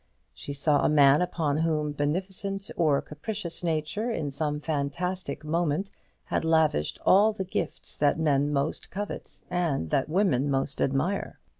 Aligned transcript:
She 0.33 0.51
saw 0.53 0.83
a 0.83 0.89
man 0.89 1.21
upon 1.21 1.57
whom 1.57 1.91
beneficent 1.91 2.71
or 2.75 2.99
capricious 3.03 3.63
Nature, 3.63 4.09
in 4.09 4.31
some 4.31 4.59
fantastic 4.59 5.43
moment, 5.45 5.91
had 6.23 6.43
lavished 6.43 6.97
all 7.05 7.33
the 7.33 7.45
gifts 7.45 7.95
that 7.97 8.17
men 8.17 8.51
most 8.51 8.89
covet 8.89 9.43
and 9.51 9.91
that 9.91 10.09
women 10.09 10.49
most 10.49 10.81
admire. 10.81 11.39